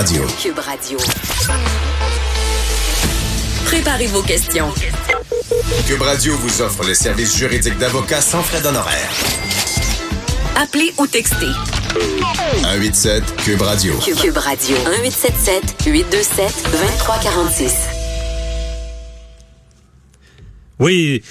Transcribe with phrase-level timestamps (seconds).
[0.00, 0.24] Radio.
[0.40, 0.98] Cube Radio.
[3.66, 4.72] Préparez vos questions.
[5.86, 9.10] Cube Radio vous offre les services juridiques d'avocats sans frais d'honoraires.
[10.56, 11.52] Appelez ou textez.
[12.62, 13.94] 187 Cube Radio.
[13.98, 14.74] Cube, Cube Radio.
[14.78, 17.74] 1877 827 2346.
[20.78, 21.22] Oui.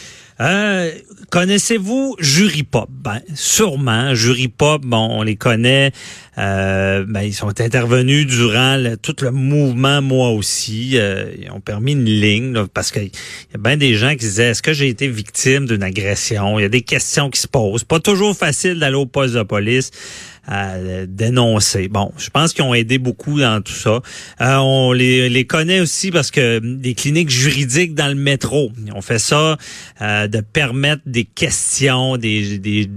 [0.42, 0.92] Euh,
[1.32, 2.90] connaissez-vous Jury Pop?
[2.90, 4.16] Ben, sûrement.
[4.16, 5.92] Jury Pop, bon, on les connaît.
[6.38, 10.92] Euh, ben, ils sont intervenus durant le, tout le mouvement, moi aussi.
[10.94, 14.52] Euh, ils ont permis une ligne parce qu'il y a bien des gens qui disaient
[14.52, 16.58] est-ce que j'ai été victime d'une agression?
[16.58, 17.84] Il y a des questions qui se posent.
[17.84, 19.92] Pas toujours facile d'aller au poste de police
[20.50, 21.88] à dénoncer.
[21.90, 24.02] Bon, je pense qu'ils ont aidé beaucoup dans tout ça.
[24.42, 29.02] Euh, on les, les connaît aussi parce que des cliniques juridiques dans le métro, on
[29.02, 29.58] fait ça
[30.02, 32.90] euh, de permettre des questions, des, des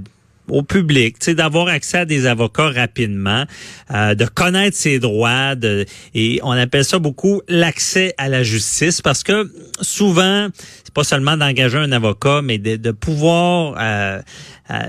[0.49, 3.45] au public, d'avoir accès à des avocats rapidement,
[3.91, 9.01] euh, de connaître ses droits, de, et on appelle ça beaucoup l'accès à la justice
[9.01, 10.49] parce que souvent,
[10.85, 14.23] c'est pas seulement d'engager un avocat, mais de, de pouvoir euh, euh,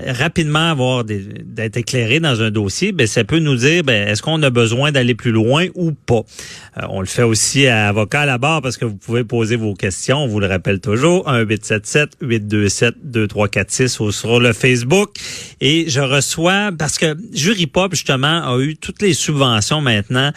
[0.06, 4.42] rapidement avoir d'être éclairé dans un dossier, ben ça peut nous dire ben, est-ce qu'on
[4.42, 6.22] a besoin d'aller plus loin ou pas?
[6.78, 9.56] Euh, on le fait aussi à avocat à la barre parce que vous pouvez poser
[9.56, 15.10] vos questions, on vous le rappelle toujours, 1 877 827 2346 ou sur le Facebook
[15.60, 20.32] et je reçois parce que Jury Pop justement a eu toutes les subventions maintenant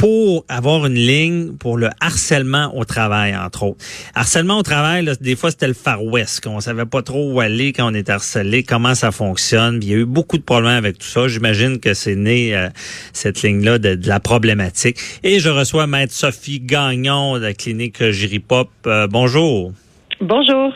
[0.00, 3.84] pour avoir une ligne pour le harcèlement au travail, entre autres.
[4.14, 7.38] Harcèlement au travail, là, des fois, c'était le Far West, qu'on savait pas trop où
[7.38, 9.80] aller quand on était harcelé, comment ça fonctionne.
[9.82, 11.28] il y a eu beaucoup de problèmes avec tout ça.
[11.28, 12.70] J'imagine que c'est né, euh,
[13.12, 14.96] cette ligne-là, de, la problématique.
[15.22, 18.70] Et je reçois Maître Sophie Gagnon de la clinique Giripop.
[18.86, 19.74] Euh, bonjour.
[20.22, 20.72] Bonjour.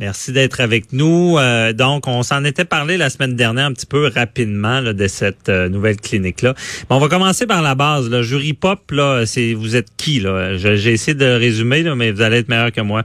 [0.00, 1.36] Merci d'être avec nous.
[1.36, 5.50] Euh, donc, on s'en était parlé la semaine dernière un petit peu rapidement de cette
[5.50, 6.54] euh, nouvelle clinique-là.
[6.88, 8.08] on va commencer par la base.
[8.08, 8.22] Là.
[8.22, 10.20] Jury Pop, là, c'est vous êtes qui?
[10.20, 10.56] là?
[10.56, 13.02] J'ai essayé de résumer, là, mais vous allez être meilleur que moi.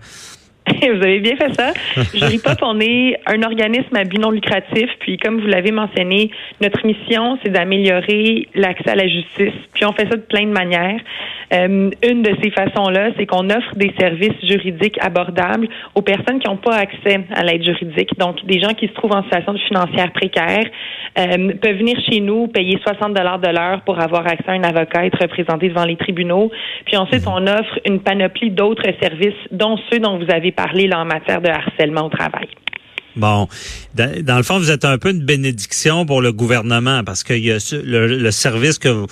[0.81, 1.73] Vous avez bien fait ça.
[2.13, 4.89] Jury Pop, on est un organisme à but non lucratif.
[4.99, 9.53] Puis, comme vous l'avez mentionné, notre mission, c'est d'améliorer l'accès à la justice.
[9.73, 10.99] Puis, on fait ça de plein de manières.
[11.53, 16.48] Euh, une de ces façons-là, c'est qu'on offre des services juridiques abordables aux personnes qui
[16.48, 18.17] n'ont pas accès à l'aide juridique.
[18.17, 20.65] Donc, des gens qui se trouvent en situation financière précaire
[21.20, 24.64] euh, peuvent venir chez nous, payer 60 dollars de l'heure pour avoir accès à un
[24.64, 26.52] avocat, être représenté devant les tribunaux.
[26.86, 30.99] Puis ensuite, on offre une panoplie d'autres services, dont ceux dont vous avez parlé là,
[30.99, 32.48] en matière de harcèlement au travail.
[33.16, 33.48] Bon,
[33.93, 37.52] dans, le fond, vous êtes un peu une bénédiction pour le gouvernement parce que y
[37.52, 39.08] a le, service que vous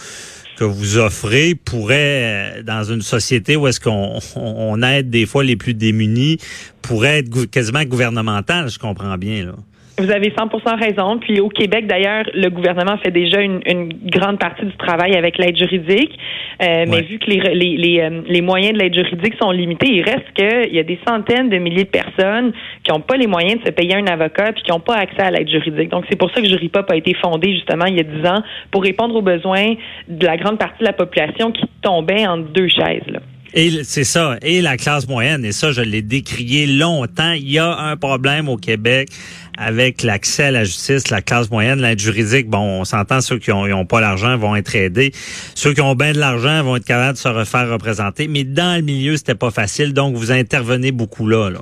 [0.55, 5.43] que vous offrez pourrait, euh, dans une société où est-ce qu'on on aide des fois
[5.43, 6.37] les plus démunis,
[6.83, 9.47] pourrait être quasiment gouvernemental, je comprends bien.
[9.47, 9.53] Là.
[9.97, 11.19] Vous avez 100% raison.
[11.19, 15.37] Puis au Québec, d'ailleurs, le gouvernement fait déjà une, une grande partie du travail avec
[15.37, 16.17] l'aide juridique.
[16.61, 19.87] Euh, mais vu que les, les, les, euh, les moyens de l'aide juridique sont limités,
[19.87, 22.53] il reste qu'il y a des centaines de milliers de personnes
[22.83, 25.21] qui n'ont pas les moyens de se payer un avocat puis qui n'ont pas accès
[25.21, 25.89] à l'aide juridique.
[25.89, 28.43] Donc c'est pour ça que Juripop a été fondé justement il y a 10 ans
[28.71, 29.73] pour répondre aux besoins
[30.07, 33.07] de la grande partie de la population qui tombait en deux chaises.
[33.07, 33.19] Là.
[33.55, 37.33] Et c'est ça, et la classe moyenne, et ça, je l'ai décrié longtemps.
[37.33, 39.09] Il y a un problème au Québec
[39.57, 42.49] avec l'accès à la justice, la classe moyenne, l'aide juridique.
[42.49, 45.11] Bon, on s'entend, ceux qui n'ont pas l'argent vont être aidés.
[45.55, 48.27] Ceux qui ont bien de l'argent vont être capables de se refaire représenter.
[48.27, 49.93] Mais dans le milieu, c'était pas facile.
[49.93, 51.49] Donc, vous intervenez beaucoup là.
[51.49, 51.61] là.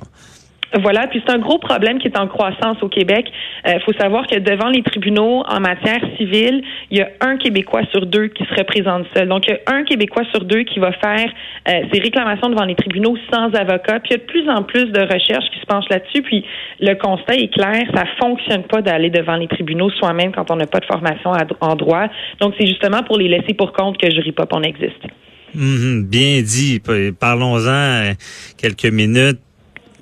[0.80, 3.26] Voilà, puis c'est un gros problème qui est en croissance au Québec.
[3.66, 7.36] Il euh, faut savoir que devant les tribunaux en matière civile, il y a un
[7.36, 9.28] Québécois sur deux qui se représente seul.
[9.28, 11.28] Donc, il y a un Québécois sur deux qui va faire
[11.68, 14.00] euh, ses réclamations devant les tribunaux sans avocat.
[14.00, 16.22] Puis il y a de plus en plus de recherches qui se penchent là-dessus.
[16.22, 16.44] Puis
[16.80, 20.66] le constat est clair, ça fonctionne pas d'aller devant les tribunaux soi-même quand on n'a
[20.66, 22.06] pas de formation en droit.
[22.40, 25.02] Donc, c'est justement pour les laisser pour compte que Jury Pop on existe.
[25.54, 26.04] Mm-hmm.
[26.04, 26.80] bien dit.
[27.18, 28.12] Parlons-en euh,
[28.56, 29.40] quelques minutes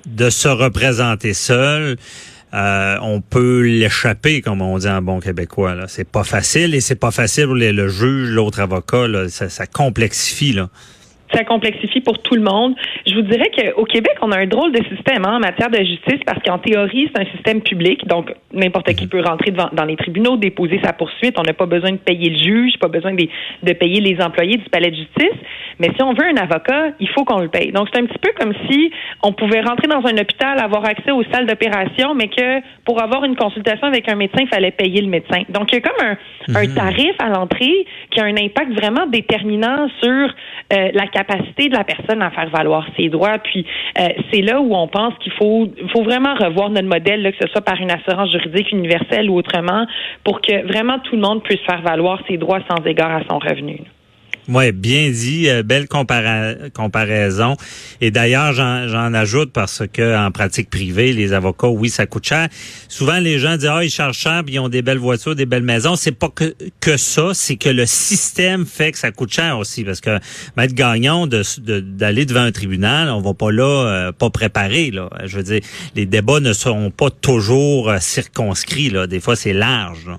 [0.05, 1.97] de se représenter seul.
[2.53, 5.73] Euh, on peut l'échapper, comme on dit en bon québécois.
[5.73, 5.85] Là.
[5.87, 9.07] C'est pas facile et c'est pas facile pour le juge, l'autre avocat.
[9.07, 9.29] Là.
[9.29, 10.53] Ça, ça complexifie.
[10.53, 10.69] Là
[11.33, 12.75] ça complexifie pour tout le monde.
[13.07, 15.77] Je vous dirais qu'au Québec, on a un drôle de système hein, en matière de
[15.77, 19.09] justice parce qu'en théorie, c'est un système public, donc n'importe qui mhm.
[19.09, 21.37] peut rentrer devant, dans les tribunaux, déposer sa poursuite.
[21.39, 23.27] On n'a pas besoin de payer le juge, pas besoin de,
[23.63, 25.39] de, payer les employés du palais de justice.
[25.79, 27.71] Mais si on veut un avocat, il faut qu'on le paye.
[27.71, 28.91] Donc c'est un petit peu comme si
[29.23, 33.23] on pouvait rentrer dans un hôpital, avoir accès aux salles d'opération, mais que pour avoir
[33.23, 35.43] une consultation avec un médecin, il fallait payer le médecin.
[35.49, 36.75] Donc il y a comme un, un mhm.
[36.75, 40.09] tarif à l'entrée qui a un impact vraiment déterminant sur
[40.73, 43.37] euh, la capacité de la personne à faire valoir ses droits.
[43.39, 43.65] Puis
[43.99, 47.37] euh, c'est là où on pense qu'il faut, faut vraiment revoir notre modèle, là, que
[47.39, 49.85] ce soit par une assurance juridique universelle ou autrement,
[50.23, 53.39] pour que vraiment tout le monde puisse faire valoir ses droits sans égard à son
[53.39, 53.81] revenu.
[54.47, 57.55] Oui, bien dit, euh, belle comparaison.
[58.01, 62.49] Et d'ailleurs, j'en ajoute parce que en pratique privée, les avocats, oui, ça coûte cher.
[62.87, 65.45] Souvent, les gens disent ah ils chargent cher, puis ils ont des belles voitures, des
[65.45, 65.95] belles maisons.
[65.95, 69.83] C'est pas que que ça, c'est que le système fait que ça coûte cher aussi.
[69.83, 70.19] Parce que
[70.57, 75.09] maître Gagnon d'aller devant un tribunal, on va pas là, euh, pas préparé là.
[75.25, 75.61] Je veux dire,
[75.95, 79.05] les débats ne seront pas toujours euh, circonscrits là.
[79.05, 80.09] Des fois, c'est large.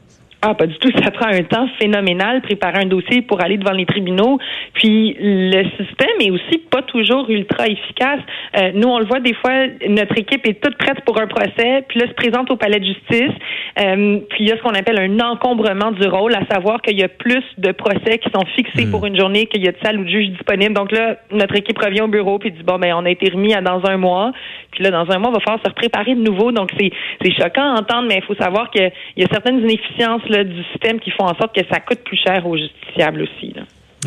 [0.44, 0.90] Ah, pas du tout.
[1.04, 4.38] Ça prend un temps phénoménal préparer un dossier pour aller devant les tribunaux.
[4.74, 8.20] Puis le système est aussi pas toujours ultra efficace.
[8.58, 9.52] Euh, nous, on le voit des fois,
[9.88, 12.84] notre équipe est toute prête pour un procès, puis là se présente au palais de
[12.84, 13.32] justice.
[13.78, 16.98] Euh, puis il y a ce qu'on appelle un encombrement du rôle, à savoir qu'il
[16.98, 18.90] y a plus de procès qui sont fixés hmm.
[18.90, 20.74] pour une journée qu'il y a de salles ou de juges disponibles.
[20.74, 23.54] Donc là, notre équipe revient au bureau puis dit bon ben on a été remis
[23.54, 24.32] à dans un mois.
[24.72, 26.50] Puis là, dans un mois, il va falloir se préparer de nouveau.
[26.50, 26.90] Donc c'est
[27.22, 31.00] c'est choquant à entendre, mais il faut savoir qu'il y a certaines inefficiences du système
[31.00, 33.54] qui font en sorte que ça coûte plus cher aux justiciables aussi.
[33.54, 33.62] Là.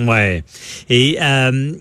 [0.06, 0.44] Ouais.
[0.90, 1.72] Et euh,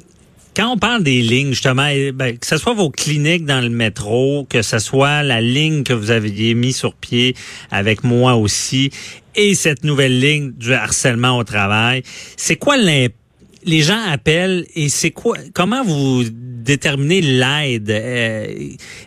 [0.57, 3.71] quand on parle des lignes, justement, eh, ben, que ce soit vos cliniques dans le
[3.71, 7.35] métro, que ce soit la ligne que vous aviez mis sur pied
[7.71, 8.91] avec moi aussi,
[9.35, 12.03] et cette nouvelle ligne du harcèlement au travail,
[12.37, 13.19] c'est quoi l'impact?
[13.67, 17.91] Les gens appellent et c'est quoi Comment vous déterminez l'aide?
[17.91, 18.47] Euh,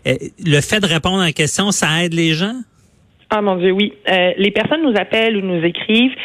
[0.07, 2.59] euh, Le fait de répondre à la question, ça aide les gens?
[3.29, 3.93] Ah mon Dieu, oui.
[4.09, 6.15] Euh, les personnes nous appellent ou nous écrivent,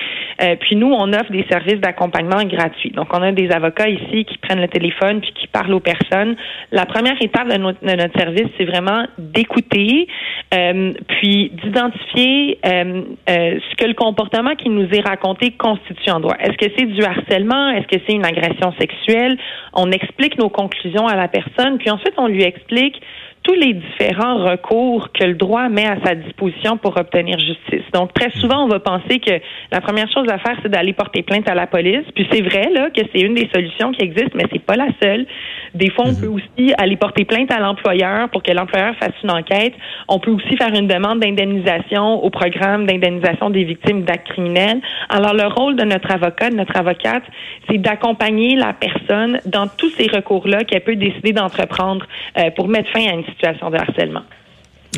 [0.40, 2.90] euh, puis nous, on offre des services d'accompagnement gratuits.
[2.90, 6.37] Donc, on a des avocats ici qui prennent le téléphone puis qui parlent aux personnes.
[6.70, 10.06] La première étape de notre, de notre service, c'est vraiment d'écouter,
[10.54, 16.20] euh, puis d'identifier euh, euh, ce que le comportement qui nous est raconté constitue en
[16.20, 16.37] droit.
[16.38, 17.70] Est-ce que c'est du harcèlement?
[17.70, 19.37] Est-ce que c'est une agression sexuelle?
[19.75, 23.00] On explique nos conclusions à la personne, puis ensuite, on lui explique
[23.42, 27.84] tous les différents recours que le droit met à sa disposition pour obtenir justice.
[27.92, 29.32] Donc, très souvent, on va penser que
[29.70, 32.04] la première chose à faire, c'est d'aller porter plainte à la police.
[32.14, 34.88] Puis c'est vrai là que c'est une des solutions qui existent, mais c'est pas la
[35.02, 35.26] seule.
[35.74, 36.20] Des fois, on mhm.
[36.20, 39.72] peut aussi aller porter plainte à l'employeur pour que l'employeur fasse une enquête.
[40.08, 44.80] On peut aussi faire une demande d'indemnisation au programme d'indemnisation des victimes d'actes criminels.
[45.08, 47.22] Alors, le rôle de notre avocat, de notre avocate,
[47.69, 52.06] c'est d'accompagner la personne dans tous ces recours-là qu'elle peut décider d'entreprendre
[52.38, 54.22] euh, pour mettre fin à une situation de harcèlement.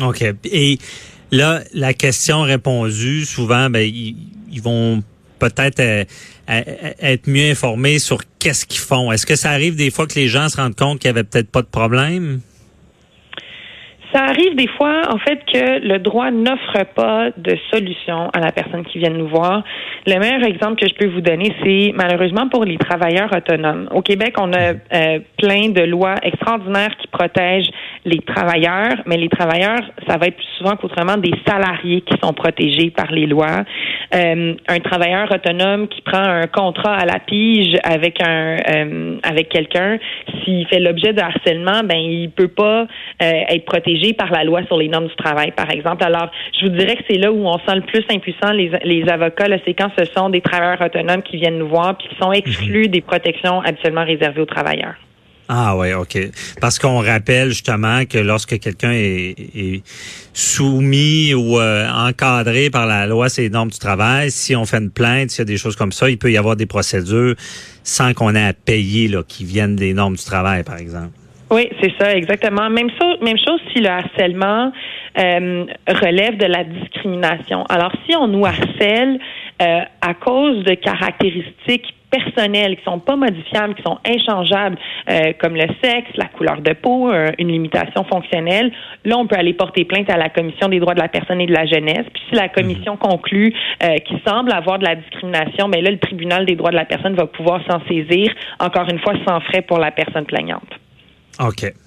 [0.03, 0.23] OK.
[0.51, 0.77] Et
[1.31, 5.01] là, la question répondue, souvent, ben, ils, vont
[5.39, 6.03] peut-être euh,
[6.49, 6.61] euh,
[7.01, 9.11] être mieux informés sur qu'est-ce qu'ils font.
[9.11, 11.27] Est-ce que ça arrive des fois que les gens se rendent compte qu'il n'y avait
[11.27, 12.41] peut-être pas de problème?
[14.15, 18.53] Ça arrive des fois, en fait, que le droit n'offre pas de solution à la
[18.53, 19.63] personne qui vient nous voir.
[20.07, 23.89] Le meilleur exemple que je peux vous donner, c'est malheureusement pour les travailleurs autonomes.
[23.91, 27.71] Au Québec, on a euh, plein de lois extraordinaires qui protègent
[28.05, 32.33] les travailleurs, mais les travailleurs, ça va être plus souvent qu'autrement des salariés qui sont
[32.33, 33.63] protégés par les lois.
[34.13, 39.49] Euh, un travailleur autonome qui prend un contrat à la pige avec un euh, avec
[39.49, 39.97] quelqu'un,
[40.43, 42.87] s'il fait l'objet de harcèlement, ben il peut pas
[43.19, 46.03] être protégé par la loi sur les normes du travail, par exemple.
[46.03, 46.29] Alors,
[46.59, 49.45] je vous dirais que c'est là où on sent le plus impuissant les, les avocats,
[49.65, 52.85] c'est quand ce sont des travailleurs autonomes qui viennent nous voir puis qui sont exclus
[52.85, 52.91] mhm.
[52.91, 54.95] des protections habituellement réservées aux travailleurs.
[55.47, 56.17] Ah oui, OK.
[56.59, 59.83] Parce qu'on rappelle justement que lorsque quelqu'un est,
[60.33, 64.77] soumis ou euh, encadré par la loi sur les normes du travail, si on fait
[64.77, 67.35] une plainte, s'il y a des choses comme ça, il peut y avoir des procédures
[67.83, 71.11] sans qu'on ait à payer là, qui viennent des normes du travail, par exemple.
[71.51, 72.69] Oui, c'est ça, exactement.
[72.69, 72.89] Même,
[73.21, 74.71] même chose si le harcèlement
[75.17, 77.63] euh, relève de la discrimination.
[77.69, 79.19] Alors, si on nous harcèle
[79.61, 84.77] euh, à cause de caractéristiques personnelles qui sont pas modifiables, qui sont inchangeables,
[85.09, 88.71] euh, comme le sexe, la couleur de peau, une limitation fonctionnelle,
[89.03, 91.47] là, on peut aller porter plainte à la Commission des droits de la personne et
[91.47, 92.05] de la jeunesse.
[92.13, 92.99] Puis si la commission mhm.
[92.99, 93.53] conclut
[94.05, 97.15] qu'il semble avoir de la discrimination, mais là, le tribunal des droits de la personne
[97.15, 100.69] va pouvoir s'en saisir, encore une fois, sans frais pour la personne plaignante.
[101.39, 101.84] OK.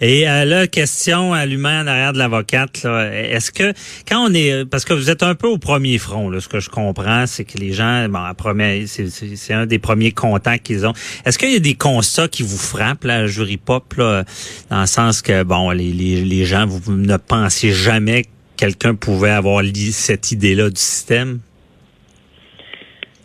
[0.00, 3.72] Et euh, là, question à l'humain derrière de l'avocate, est-ce que
[4.08, 6.60] quand on est parce que vous êtes un peu au premier front, là, ce que
[6.60, 8.20] je comprends, c'est que les gens, bon,
[8.86, 10.92] c'est un des premiers contacts qu'ils ont.
[11.24, 14.24] Est-ce qu'il y a des constats qui vous frappent, la jury pop, là,
[14.70, 18.94] dans le sens que bon, les, les, les gens, vous ne pensiez jamais que quelqu'un
[18.94, 21.40] pouvait avoir cette idée-là du système?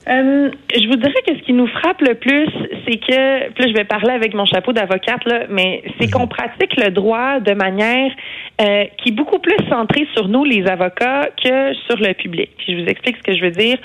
[0.08, 2.48] Euh, je vous dirais que ce qui nous frappe le plus,
[2.88, 6.28] c'est que, puis là, je vais parler avec mon chapeau d'avocate, là, mais c'est qu'on
[6.28, 8.12] pratique le droit de manière
[8.62, 12.50] euh, qui est beaucoup plus centrée sur nous, les avocats, que sur le public.
[12.68, 13.78] je vous explique ce que je veux dire.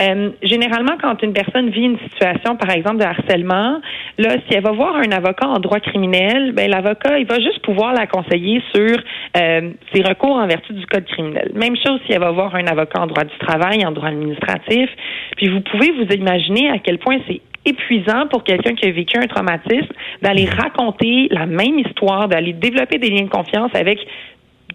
[0.00, 3.80] Euh, généralement, quand une personne vit une situation, par exemple, de harcèlement,
[4.18, 7.60] là, si elle va voir un avocat en droit criminel, ben l'avocat, il va juste
[7.62, 8.96] pouvoir la conseiller sur
[9.36, 11.50] euh, ses recours en vertu du code criminel.
[11.54, 14.88] Même chose si elle va voir un avocat en droit du travail, en droit administratif.
[15.36, 19.18] Puis vous pouvez vous imaginer à quel point c'est épuisant pour quelqu'un qui a vécu
[19.18, 23.98] un traumatisme d'aller raconter la même histoire, d'aller développer des liens de confiance avec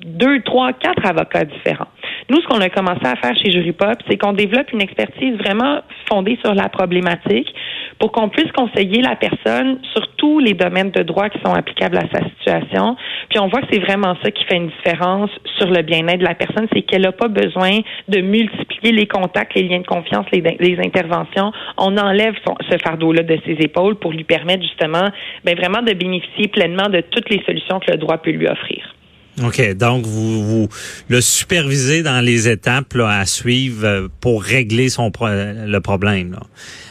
[0.06, 1.88] deux, trois, quatre avocats différents.
[2.30, 5.36] Nous, ce qu'on a commencé à faire chez Jury Pop, c'est qu'on développe une expertise
[5.38, 7.54] vraiment fondée sur la problématique
[8.00, 11.98] pour qu'on puisse conseiller la personne sur tous les domaines de droit qui sont applicables
[11.98, 12.96] à sa situation.
[13.30, 16.26] Puis on voit que c'est vraiment ça qui fait une différence sur le bien-être de
[16.26, 20.26] la personne, c'est qu'elle n'a pas besoin de multiplier les contacts, les liens de confiance,
[20.32, 21.52] les, interventions.
[21.78, 22.36] On enlève
[22.70, 25.10] ce fardeau-là de ses épaules pour lui permettre justement,
[25.44, 28.97] ben vraiment de bénéficier pleinement de toutes les solutions que le droit peut lui offrir.
[29.44, 29.76] OK.
[29.76, 30.70] Donc, vous, vous
[31.10, 36.32] le supervisez dans les étapes là, à suivre euh, pour régler son le problème.
[36.32, 36.40] Là.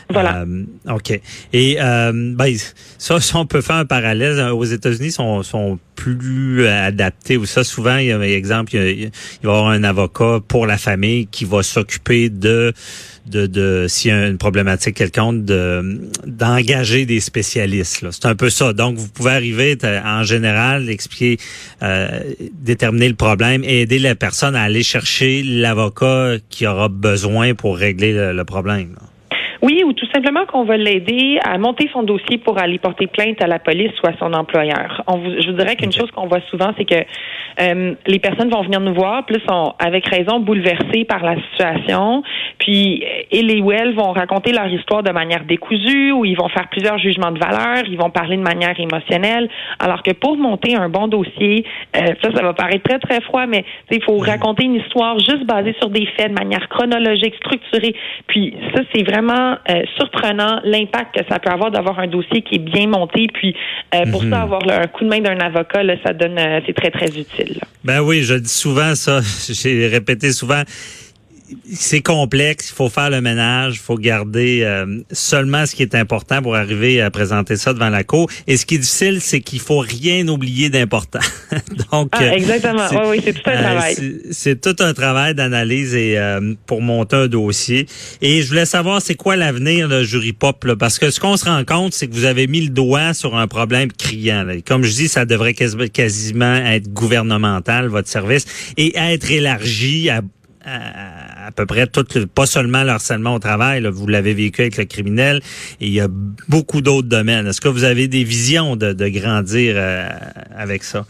[0.09, 0.43] Voilà.
[0.43, 1.21] Euh, OK.
[1.53, 2.55] Et euh, ben,
[2.99, 4.53] ça, ça, on peut faire un parallèle.
[4.53, 7.37] Aux États-Unis, sont, sont plus adaptés.
[7.37, 9.11] Ou ça, souvent, il y a un exemple, il, il
[9.43, 12.73] va y avoir un avocat pour la famille qui va s'occuper de
[13.27, 18.05] de, de s'il y a une problématique quelconque, de d'engager des spécialistes.
[18.11, 18.73] C'est un peu ça.
[18.73, 21.39] Donc, vous pouvez arriver en général, expliquer,
[21.83, 22.21] euh,
[22.53, 27.77] déterminer le problème et aider la personne à aller chercher l'avocat qui aura besoin pour
[27.77, 28.97] régler le, problème.
[29.67, 33.43] Oui, ou tout simplement qu'on va l'aider à monter son dossier pour aller porter plainte
[33.43, 35.03] à la police ou à son employeur.
[35.09, 36.95] On vous, je vous dirais qu'une chose qu'on voit souvent, c'est que
[37.61, 42.23] euh, les personnes vont venir nous voir, plus sont avec raison bouleversées par la situation,
[42.59, 46.69] puis et les ou vont raconter leur histoire de manière décousue, ou ils vont faire
[46.69, 49.49] plusieurs jugements de valeur, ils vont parler de manière émotionnelle,
[49.81, 51.65] alors que pour monter un bon dossier,
[51.97, 55.45] euh, ça, ça va paraître très très froid, mais il faut raconter une histoire juste
[55.45, 57.97] basée sur des faits de manière chronologique, structurée.
[58.29, 62.57] Puis ça, c'est vraiment euh, surprenant l'impact que ça peut avoir d'avoir un dossier qui
[62.57, 63.27] est bien monté.
[63.33, 63.55] Puis
[63.95, 64.31] euh, pour mhm.
[64.31, 67.09] ça, avoir un coup de main d'un avocat, là, ça donne, euh, c'est très très
[67.09, 67.61] utile.
[67.85, 69.21] Ben oui, je dis souvent ça.
[69.49, 70.63] J'ai répété souvent
[71.73, 75.95] c'est complexe, il faut faire le ménage, il faut garder euh, seulement ce qui est
[75.95, 78.31] important pour arriver à présenter ça devant la cour.
[78.47, 81.21] Et ce qui est difficile, c'est qu'il faut rien oublier d'important.
[81.93, 83.97] Donc ah, exactement, oui, oui, c'est tout un euh, travail.
[84.31, 87.87] C'est tout un travail d'analyse et euh, pour monter un dossier.
[88.23, 90.77] Et je voulais savoir, c'est quoi l'avenir de Jury Pop là?
[90.77, 93.37] Parce que ce qu'on se rend compte, c'est que vous avez mis le doigt sur
[93.37, 94.45] un problème criant.
[94.45, 94.55] Là.
[94.67, 100.23] Comme je dis, ça devrait quasiment être gouvernemental votre service et être élargi à
[100.67, 104.85] à, peu près tout, pas seulement le harcèlement au travail, vous l'avez vécu avec le
[104.85, 105.41] criminel,
[105.81, 106.09] et il y a
[106.49, 107.47] beaucoup d'autres domaines.
[107.47, 110.09] Est-ce que vous avez des visions de, grandir euh,
[110.57, 111.05] avec ça?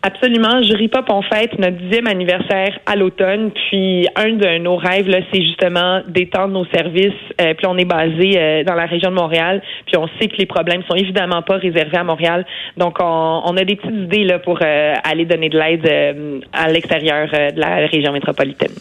[0.00, 0.62] Absolument.
[0.62, 3.50] Jury Pop, on fête notre dixième anniversaire à l'automne.
[3.50, 7.12] Puis un de nos rêves, c'est justement d'étendre nos services.
[7.40, 9.60] Euh, puis on est basé euh, dans la région de Montréal.
[9.86, 12.46] Puis on sait que les problèmes sont évidemment pas réservés à Montréal.
[12.76, 17.88] Donc on, a des petites idées pour aller donner de l'aide à l'extérieur de la
[17.88, 18.76] région métropolitaine.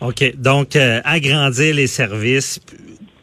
[0.00, 0.36] OK.
[0.36, 2.60] Donc agrandir les services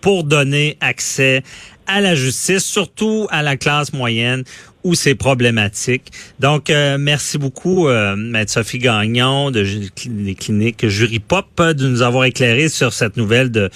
[0.01, 1.43] pour donner accès
[1.87, 4.43] à la justice, surtout à la classe moyenne
[4.85, 6.11] où c'est problématique.
[6.39, 9.65] Donc, euh, merci beaucoup, euh, Maître Sophie Gagnon de,
[10.05, 13.71] des cliniques Jury Pop de nous avoir éclairé sur cette nouvelle de,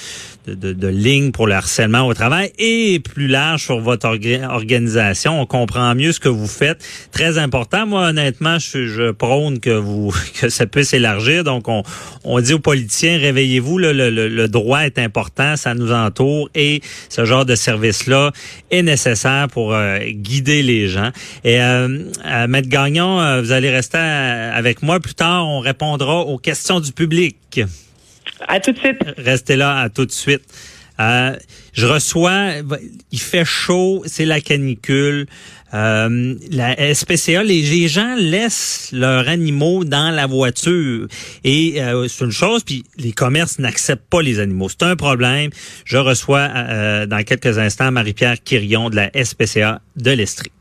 [0.47, 5.41] de, de, ligne pour le harcèlement au travail et plus large sur votre organisation.
[5.41, 6.83] On comprend mieux ce que vous faites.
[7.11, 7.87] Très important.
[7.87, 11.43] Moi, honnêtement, je, je prône que vous que ça puisse élargir.
[11.43, 11.83] Donc, on,
[12.23, 16.81] on dit aux politiciens, réveillez-vous, le, le, le, droit est important, ça nous entoure et
[17.09, 18.31] ce genre de service-là
[18.71, 20.98] est nécessaire pour euh, guider les gens.
[21.43, 25.47] Et euh, euh Maître Gagnon, euh, vous allez rester avec moi plus tard.
[25.47, 27.61] On répondra aux questions du public.
[28.47, 28.99] À tout de suite.
[29.17, 30.43] Restez là, à tout de suite.
[30.99, 31.35] Euh,
[31.73, 32.51] je reçois,
[33.11, 35.27] il fait chaud, c'est la canicule.
[35.73, 41.07] Euh, la SPCA, les, gens laissent leurs animaux dans la voiture
[41.43, 42.63] et euh, c'est une chose.
[42.63, 45.51] Puis les commerces n'acceptent pas les animaux, c'est un problème.
[45.85, 46.49] Je reçois
[47.05, 50.51] dans quelques instants Marie-Pierre Quirion de la SPCA de l'Estrie.